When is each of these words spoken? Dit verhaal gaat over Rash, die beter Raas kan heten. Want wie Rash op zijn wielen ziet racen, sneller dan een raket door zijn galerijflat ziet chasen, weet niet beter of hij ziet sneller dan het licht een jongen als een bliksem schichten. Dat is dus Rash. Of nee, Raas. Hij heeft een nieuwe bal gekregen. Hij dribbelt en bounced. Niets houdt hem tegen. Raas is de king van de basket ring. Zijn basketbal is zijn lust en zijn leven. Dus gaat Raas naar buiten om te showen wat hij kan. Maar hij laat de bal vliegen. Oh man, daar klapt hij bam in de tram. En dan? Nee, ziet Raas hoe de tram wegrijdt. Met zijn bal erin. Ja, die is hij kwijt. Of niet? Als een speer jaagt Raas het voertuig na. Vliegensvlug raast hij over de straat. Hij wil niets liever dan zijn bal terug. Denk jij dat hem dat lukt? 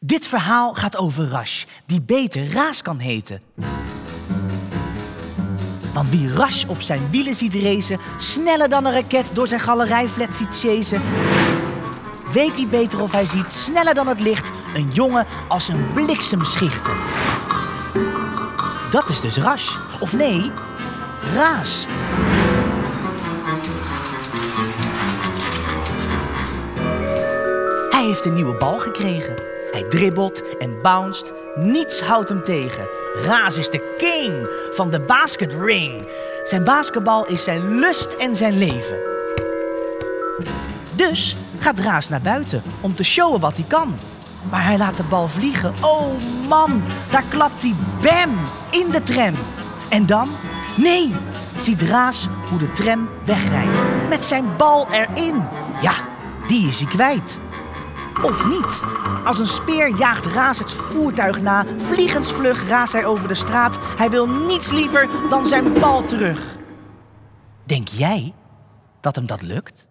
Dit 0.00 0.26
verhaal 0.26 0.74
gaat 0.74 0.96
over 0.96 1.28
Rash, 1.28 1.64
die 1.86 2.02
beter 2.02 2.52
Raas 2.52 2.82
kan 2.82 2.98
heten. 2.98 3.40
Want 5.92 6.08
wie 6.08 6.32
Rash 6.34 6.64
op 6.64 6.80
zijn 6.80 7.10
wielen 7.10 7.34
ziet 7.34 7.54
racen, 7.54 7.98
sneller 8.16 8.68
dan 8.68 8.84
een 8.84 8.92
raket 8.92 9.30
door 9.32 9.46
zijn 9.46 9.60
galerijflat 9.60 10.34
ziet 10.34 10.60
chasen, 10.60 11.02
weet 12.32 12.56
niet 12.56 12.70
beter 12.70 13.02
of 13.02 13.12
hij 13.12 13.24
ziet 13.24 13.52
sneller 13.52 13.94
dan 13.94 14.06
het 14.06 14.20
licht 14.20 14.50
een 14.74 14.90
jongen 14.92 15.26
als 15.48 15.68
een 15.68 15.92
bliksem 15.92 16.44
schichten. 16.44 16.96
Dat 18.90 19.10
is 19.10 19.20
dus 19.20 19.36
Rash. 19.36 19.76
Of 20.00 20.12
nee, 20.12 20.52
Raas. 21.34 21.86
Hij 27.90 28.04
heeft 28.04 28.24
een 28.24 28.34
nieuwe 28.34 28.56
bal 28.56 28.78
gekregen. 28.78 29.57
Hij 29.70 29.82
dribbelt 29.82 30.56
en 30.58 30.82
bounced. 30.82 31.32
Niets 31.54 32.00
houdt 32.00 32.28
hem 32.28 32.44
tegen. 32.44 32.88
Raas 33.14 33.56
is 33.56 33.70
de 33.70 33.94
king 33.98 34.48
van 34.74 34.90
de 34.90 35.00
basket 35.00 35.54
ring. 35.54 36.06
Zijn 36.44 36.64
basketbal 36.64 37.26
is 37.26 37.44
zijn 37.44 37.78
lust 37.78 38.12
en 38.12 38.36
zijn 38.36 38.58
leven. 38.58 38.96
Dus 40.94 41.36
gaat 41.58 41.78
Raas 41.78 42.08
naar 42.08 42.20
buiten 42.20 42.62
om 42.80 42.94
te 42.94 43.04
showen 43.04 43.40
wat 43.40 43.56
hij 43.56 43.66
kan. 43.68 43.98
Maar 44.50 44.64
hij 44.64 44.78
laat 44.78 44.96
de 44.96 45.04
bal 45.04 45.28
vliegen. 45.28 45.74
Oh 45.80 46.12
man, 46.48 46.82
daar 47.10 47.24
klapt 47.28 47.62
hij 47.62 47.74
bam 48.00 48.38
in 48.70 48.90
de 48.90 49.02
tram. 49.02 49.34
En 49.88 50.06
dan? 50.06 50.30
Nee, 50.76 51.14
ziet 51.60 51.82
Raas 51.82 52.28
hoe 52.50 52.58
de 52.58 52.72
tram 52.72 53.08
wegrijdt. 53.24 53.84
Met 54.08 54.24
zijn 54.24 54.44
bal 54.56 54.86
erin. 54.90 55.44
Ja, 55.80 55.92
die 56.46 56.68
is 56.68 56.80
hij 56.80 56.88
kwijt. 56.88 57.40
Of 58.22 58.46
niet? 58.46 58.84
Als 59.24 59.38
een 59.38 59.46
speer 59.46 59.88
jaagt 59.88 60.26
Raas 60.26 60.58
het 60.58 60.72
voertuig 60.72 61.40
na. 61.40 61.64
Vliegensvlug 61.76 62.68
raast 62.68 62.92
hij 62.92 63.06
over 63.06 63.28
de 63.28 63.34
straat. 63.34 63.78
Hij 63.96 64.10
wil 64.10 64.28
niets 64.28 64.70
liever 64.70 65.08
dan 65.28 65.46
zijn 65.46 65.72
bal 65.72 66.04
terug. 66.04 66.56
Denk 67.64 67.88
jij 67.88 68.34
dat 69.00 69.16
hem 69.16 69.26
dat 69.26 69.42
lukt? 69.42 69.87